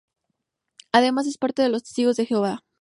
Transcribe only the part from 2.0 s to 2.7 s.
de Jehová.